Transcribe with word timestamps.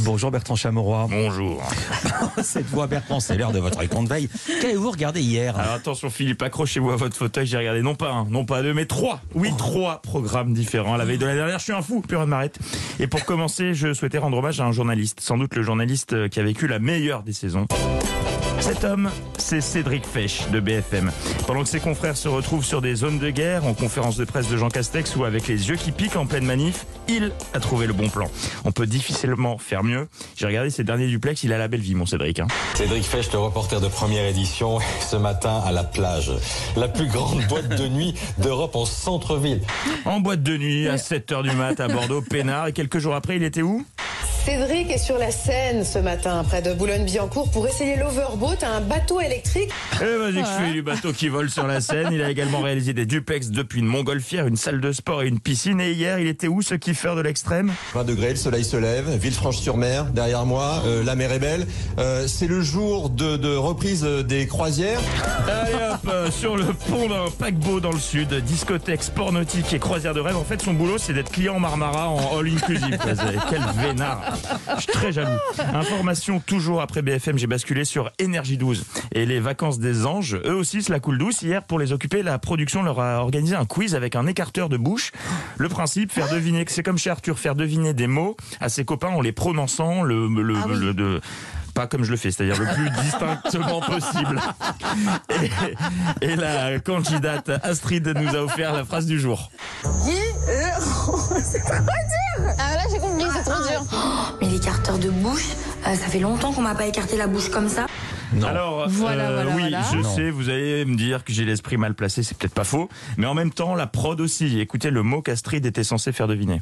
Bonjour 0.00 0.30
Bertrand 0.30 0.56
Chamorroy. 0.56 1.06
Bonjour. 1.08 1.62
Cette 2.42 2.66
voix 2.66 2.86
Bertrand, 2.86 3.20
c'est 3.20 3.36
l'heure 3.36 3.52
de 3.52 3.58
votre 3.58 3.86
compte 3.88 4.08
veille. 4.08 4.28
Qu'avez-vous 4.60 4.90
regardé 4.90 5.20
hier 5.20 5.56
Alors 5.58 5.74
attention 5.74 6.10
Philippe, 6.10 6.42
accrochez-vous 6.42 6.90
à 6.90 6.96
votre 6.96 7.16
fauteuil, 7.16 7.46
j'ai 7.46 7.58
regardé 7.58 7.82
non 7.82 7.94
pas 7.94 8.10
un, 8.10 8.24
non 8.24 8.44
pas 8.44 8.62
deux, 8.62 8.74
mais 8.74 8.86
trois. 8.86 9.20
Oui, 9.34 9.50
trois 9.56 10.02
programmes 10.02 10.52
différents. 10.52 10.96
La 10.96 11.04
veille 11.04 11.18
de 11.18 11.26
la 11.26 11.34
dernière, 11.34 11.58
je 11.58 11.64
suis 11.64 11.72
un 11.72 11.82
fou, 11.82 12.00
plus 12.00 12.16
rien 12.16 12.26
ne 12.26 12.30
m'arrête. 12.30 12.58
Et 12.98 13.06
pour 13.06 13.24
commencer, 13.24 13.74
je 13.74 13.94
souhaitais 13.94 14.18
rendre 14.18 14.38
hommage 14.38 14.60
à 14.60 14.64
un 14.64 14.72
journaliste, 14.72 15.20
sans 15.20 15.38
doute 15.38 15.54
le 15.54 15.62
journaliste 15.62 16.28
qui 16.28 16.40
a 16.40 16.42
vécu 16.42 16.66
la 16.66 16.78
meilleure 16.78 17.22
des 17.22 17.32
saisons. 17.32 17.66
Cet 18.60 18.84
homme, 18.84 19.10
c'est 19.38 19.62
Cédric 19.62 20.06
Fesch 20.06 20.48
de 20.50 20.60
BFM. 20.60 21.10
Pendant 21.46 21.62
que 21.62 21.68
ses 21.68 21.80
confrères 21.80 22.16
se 22.16 22.28
retrouvent 22.28 22.64
sur 22.64 22.82
des 22.82 22.94
zones 22.94 23.18
de 23.18 23.30
guerre, 23.30 23.66
en 23.66 23.72
conférence 23.72 24.16
de 24.16 24.24
presse 24.24 24.48
de 24.48 24.56
Jean 24.56 24.68
Castex 24.68 25.16
ou 25.16 25.24
avec 25.24 25.48
les 25.48 25.68
yeux 25.70 25.76
qui 25.76 25.92
piquent 25.92 26.16
en 26.16 26.26
pleine 26.26 26.44
manif, 26.44 26.84
il 27.08 27.32
a 27.54 27.60
trouvé 27.60 27.86
le 27.86 27.94
bon 27.94 28.08
plan. 28.08 28.30
On 28.64 28.72
peut 28.72 28.86
difficilement 28.86 29.56
faire 29.56 29.82
mieux. 29.82 30.08
J'ai 30.36 30.46
regardé 30.46 30.70
ces 30.70 30.84
derniers 30.84 31.06
duplex, 31.06 31.42
il 31.42 31.52
a 31.52 31.58
la 31.58 31.68
belle 31.68 31.80
vie, 31.80 31.94
mon 31.94 32.06
Cédric. 32.06 32.40
Hein. 32.40 32.48
Cédric 32.74 33.04
Fesch, 33.04 33.32
le 33.32 33.38
reporter 33.38 33.80
de 33.80 33.88
première 33.88 34.26
édition, 34.26 34.78
ce 35.00 35.16
matin 35.16 35.62
à 35.64 35.72
la 35.72 35.82
plage. 35.82 36.30
La 36.76 36.88
plus 36.88 37.08
grande 37.08 37.42
boîte 37.46 37.68
de 37.68 37.88
nuit 37.88 38.14
d'Europe 38.38 38.76
en 38.76 38.84
centre-ville. 38.84 39.62
En 40.04 40.20
boîte 40.20 40.42
de 40.42 40.56
nuit, 40.56 40.86
à 40.86 40.96
7h 40.96 41.42
du 41.42 41.52
mat, 41.56 41.80
à 41.80 41.88
Bordeaux, 41.88 42.20
Pénard. 42.20 42.68
Et 42.68 42.72
quelques 42.72 42.98
jours 42.98 43.14
après, 43.14 43.36
il 43.36 43.42
était 43.42 43.62
où? 43.62 43.84
Cédric 44.44 44.90
est 44.90 44.98
sur 44.98 45.18
la 45.18 45.30
Seine 45.30 45.84
ce 45.84 45.98
matin, 45.98 46.42
près 46.44 46.62
de 46.62 46.72
Boulogne-Billancourt, 46.72 47.50
pour 47.50 47.66
essayer 47.66 47.96
l'overboat, 47.96 48.56
un 48.62 48.80
bateau 48.80 49.20
électrique. 49.20 49.70
Eh 50.00 50.16
vas-y 50.18 50.42
que 50.42 50.48
je 50.48 50.64
fais 50.64 50.72
du 50.72 50.82
bateau 50.82 51.12
qui 51.12 51.28
vole 51.28 51.50
sur 51.50 51.66
la 51.66 51.80
Seine. 51.80 52.08
Il 52.10 52.22
a 52.22 52.30
également 52.30 52.60
réalisé 52.60 52.94
des 52.94 53.04
duplex 53.04 53.50
depuis 53.50 53.80
une 53.80 53.86
montgolfière, 53.86 54.46
une 54.46 54.56
salle 54.56 54.80
de 54.80 54.92
sport 54.92 55.22
et 55.22 55.28
une 55.28 55.40
piscine. 55.40 55.80
Et 55.80 55.92
hier, 55.92 56.18
il 56.18 56.26
était 56.26 56.48
où 56.48 56.62
ce 56.62 56.74
kiffeur 56.74 57.16
de 57.16 57.20
l'extrême? 57.20 57.72
20 57.94 58.04
degrés, 58.04 58.30
le 58.30 58.36
soleil 58.36 58.64
se 58.64 58.78
lève, 58.78 59.10
Villefranche-sur-Mer, 59.10 60.06
derrière 60.06 60.46
moi, 60.46 60.82
euh, 60.86 61.04
la 61.04 61.16
mer 61.16 61.32
est 61.32 61.38
belle. 61.38 61.66
Euh, 61.98 62.26
c'est 62.26 62.46
le 62.48 62.62
jour 62.62 63.10
de, 63.10 63.36
de 63.36 63.54
reprise 63.54 64.02
des 64.04 64.46
croisières. 64.46 65.00
Allez 65.48 65.74
hop, 65.74 66.00
euh, 66.08 66.30
sur 66.30 66.56
le 66.56 66.64
pont 66.64 67.08
d'un 67.08 67.30
paquebot 67.38 67.80
dans 67.80 67.92
le 67.92 67.98
sud, 67.98 68.32
discothèque, 68.34 69.02
sport 69.02 69.32
nautique 69.32 69.72
et 69.74 69.78
croisière 69.78 70.14
de 70.14 70.20
rêve. 70.20 70.36
En 70.36 70.44
fait, 70.44 70.62
son 70.62 70.72
boulot, 70.72 70.96
c'est 70.96 71.12
d'être 71.12 71.30
client 71.30 71.56
en 71.56 71.60
Marmara 71.60 72.08
en 72.08 72.38
all 72.38 72.48
inclusive. 72.48 72.98
Quel 73.50 73.62
vénard. 73.82 74.29
Je 74.76 74.82
suis 74.82 74.92
très 74.92 75.12
jaloux. 75.12 75.38
Information 75.74 76.40
toujours 76.40 76.80
après 76.80 77.02
BFM, 77.02 77.38
j'ai 77.38 77.46
basculé 77.46 77.84
sur 77.84 78.10
Énergie 78.18 78.56
12. 78.56 78.84
Et 79.12 79.26
les 79.26 79.40
vacances 79.40 79.78
des 79.78 80.06
anges, 80.06 80.38
eux 80.44 80.54
aussi, 80.54 80.82
se 80.82 80.92
la 80.92 81.00
coule 81.00 81.18
douce. 81.18 81.42
Hier, 81.42 81.62
pour 81.64 81.78
les 81.78 81.92
occuper, 81.92 82.22
la 82.22 82.38
production 82.38 82.82
leur 82.82 83.00
a 83.00 83.20
organisé 83.20 83.56
un 83.56 83.66
quiz 83.66 83.94
avec 83.94 84.16
un 84.16 84.26
écarteur 84.26 84.68
de 84.68 84.76
bouche. 84.76 85.12
Le 85.58 85.68
principe, 85.68 86.12
faire 86.12 86.28
deviner, 86.28 86.64
c'est 86.68 86.82
comme 86.82 86.98
chez 86.98 87.10
Arthur, 87.10 87.38
faire 87.38 87.54
deviner 87.54 87.94
des 87.94 88.06
mots 88.06 88.36
à 88.60 88.68
ses 88.68 88.84
copains 88.84 89.08
en 89.08 89.20
les 89.20 89.32
prononçant 89.32 90.02
le, 90.02 90.28
le, 90.28 90.54
le 90.78 90.94
de, 90.94 91.20
pas 91.74 91.86
comme 91.86 92.04
je 92.04 92.10
le 92.10 92.16
fais, 92.16 92.30
c'est-à-dire 92.30 92.58
le 92.58 92.66
plus 92.74 92.90
distinctement 93.02 93.80
possible. 93.80 94.40
Et, 95.40 96.26
et, 96.26 96.36
la 96.36 96.78
candidate 96.80 97.50
Astrid 97.62 98.06
nous 98.06 98.36
a 98.36 98.42
offert 98.42 98.72
la 98.72 98.84
phrase 98.84 99.06
du 99.06 99.18
jour. 99.18 99.50
dur 100.04 100.22
Ah 102.58 102.74
là 102.76 102.82
j'ai 102.90 102.98
compris, 102.98 103.24
c'est 103.34 103.50
trop 103.50 103.62
dur 103.62 103.82
oh, 103.92 104.36
Mais 104.40 104.48
l'écarteur 104.48 104.98
de 104.98 105.10
bouche, 105.10 105.48
euh, 105.86 105.94
ça 105.94 106.06
fait 106.08 106.18
longtemps 106.20 106.52
qu'on 106.52 106.62
m'a 106.62 106.74
pas 106.74 106.86
écarté 106.86 107.16
la 107.16 107.26
bouche 107.26 107.48
comme 107.50 107.68
ça. 107.68 107.86
Non. 108.32 108.46
Alors, 108.46 108.88
voilà, 108.88 109.30
euh, 109.30 109.34
voilà, 109.42 109.56
oui, 109.56 109.62
voilà. 109.62 109.82
je 109.90 109.96
Non. 109.96 110.14
sais, 110.14 110.30
vous 110.30 110.48
allez 110.50 110.84
me 110.84 110.96
dire 110.96 111.24
que 111.24 111.32
j'ai 111.32 111.44
l'esprit 111.44 111.76
mal 111.76 111.94
placé, 111.94 112.22
c'est 112.22 112.36
peut-être 112.38 112.54
pas 112.54 112.64
faux, 112.64 112.88
mais 113.16 113.26
en 113.26 113.34
même 113.34 113.50
temps, 113.50 113.74
la 113.74 113.86
prod 113.88 114.20
aussi. 114.20 114.60
Écoutez 114.60 114.90
le 114.90 115.02
mot 115.02 115.20
qu'Astrid 115.20 115.66
était 115.66 115.82
censé 115.84 116.12
faire 116.12 116.28
deviner. 116.28 116.60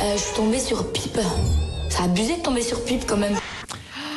Euh, 0.00 0.12
je 0.14 0.18
suis 0.18 0.34
tombée 0.36 0.60
sur 0.60 0.92
pipe. 0.92 1.18
Ça 1.90 2.02
a 2.02 2.04
abusé 2.04 2.36
de 2.36 2.42
tomber 2.42 2.62
sur 2.62 2.84
pipe 2.84 3.04
quand 3.06 3.16
même. 3.16 3.34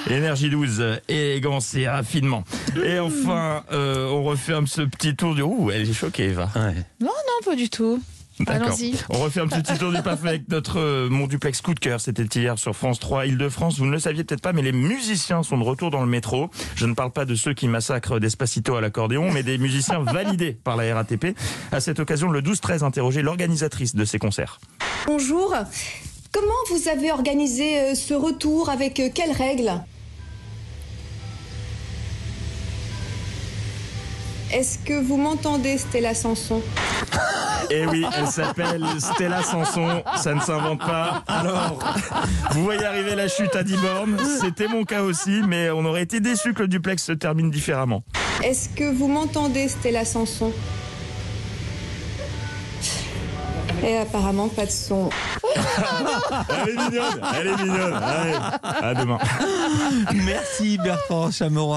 Énergie 0.10 0.50
12, 0.50 1.02
élégance 1.08 1.76
et 1.76 1.88
raffinement. 1.88 2.44
Et 2.84 3.00
enfin, 3.00 3.64
euh, 3.72 4.10
on 4.10 4.24
referme 4.24 4.68
ce 4.68 4.82
petit 4.82 5.16
tour 5.16 5.36
du... 5.36 5.42
Ouh, 5.42 5.72
elle 5.72 5.90
est 5.90 5.94
choquée, 5.94 6.30
Eva. 6.30 6.50
Ouais. 6.56 6.76
Non, 7.00 7.08
non, 7.08 7.46
pas 7.46 7.56
du 7.56 7.70
tout. 7.70 8.02
D'accord. 8.40 8.68
Allons-y. 8.68 8.96
On 9.10 9.20
referme 9.20 9.50
ce 9.52 9.60
petit 9.60 9.78
tour 9.78 9.92
du 9.92 10.02
paf 10.02 10.26
avec 10.26 10.50
notre 10.50 10.80
euh, 10.80 11.10
Mon 11.10 11.28
Duplex 11.28 11.62
coup 11.62 11.74
de 11.74 11.80
cœur. 11.80 12.02
C'était 12.02 12.24
hier 12.24 12.58
sur 12.58 12.76
France 12.76 13.00
3 13.00 13.28
Île-de-France. 13.28 13.78
Vous 13.78 13.86
ne 13.86 13.92
le 13.92 14.00
saviez 14.00 14.24
peut-être 14.24 14.42
pas, 14.42 14.54
mais 14.54 14.64
les 14.64 14.72
musiciens 14.72 15.44
sont 15.44 15.58
de 15.58 15.64
retour 15.64 15.92
dans 15.92 16.02
le 16.02 16.08
métro. 16.08 16.50
Je 16.76 16.86
ne 16.86 16.94
parle 16.94 17.12
pas 17.12 17.26
de 17.26 17.36
ceux 17.36 17.54
qui 17.54 17.68
massacrent 17.68 18.20
Despacito 18.20 18.76
à 18.76 18.82
l'accordéon, 18.82 19.32
mais 19.32 19.44
des 19.44 19.58
musiciens 19.58 20.00
validés 20.04 20.58
par 20.64 20.78
la 20.78 20.94
RATP. 20.96 21.38
À 21.72 21.80
cette 21.80 22.00
occasion, 22.00 22.30
le 22.30 22.42
12-13 22.42 22.84
interrogeait 22.84 23.22
l'organisatrice 23.22 23.96
de 23.96 24.06
ces 24.06 24.18
concerts. 24.18 24.60
Bonjour. 25.06 25.54
Comment 26.32 26.48
vous 26.70 26.88
avez 26.88 27.12
organisé 27.12 27.80
euh, 27.80 27.96
ce 27.96 28.14
retour? 28.14 28.70
Avec 28.70 29.00
euh, 29.00 29.10
quelles 29.14 29.34
règles? 29.34 29.72
Est-ce 34.54 34.80
que 34.80 35.02
vous 35.02 35.16
m'entendez, 35.18 35.78
Stella 35.78 36.14
Sanson 36.14 36.62
Et 37.70 37.86
oui, 37.86 38.06
elle 38.18 38.28
s'appelle 38.28 38.86
Stella 39.00 39.42
Sanson, 39.44 40.04
ça 40.18 40.34
ne 40.34 40.42
s'invente 40.42 40.80
pas. 40.80 41.24
Alors, 41.28 41.80
vous 42.52 42.64
voyez 42.64 42.84
arriver 42.84 43.16
la 43.16 43.30
chute 43.30 43.56
à 43.56 43.64
10 43.64 43.78
bornes, 43.78 44.18
c'était 44.42 44.68
mon 44.68 44.84
cas 44.84 45.04
aussi, 45.04 45.42
mais 45.48 45.70
on 45.70 45.86
aurait 45.86 46.04
été 46.04 46.20
déçus 46.20 46.54
que 46.54 46.64
le 46.64 46.68
duplex 46.68 47.02
se 47.02 47.14
termine 47.14 47.50
différemment. 47.50 48.04
Est-ce 48.44 48.68
que 48.70 48.92
vous 48.94 49.08
m'entendez, 49.08 49.70
Stella 49.70 50.04
Sanson 50.04 50.52
Et 53.84 53.98
apparemment 53.98 54.50
pas 54.50 54.66
de 54.66 54.72
son. 54.72 55.10
Elle 56.66 56.70
est 56.70 56.76
mignonne, 56.76 57.22
elle 57.40 57.48
est 57.48 57.64
mignonne. 57.64 57.94
Allez, 57.94 58.36
à 58.82 58.94
demain. 58.94 59.18
Merci 60.14 60.78
Bertrand 60.78 61.32
Chamorroy. 61.32 61.70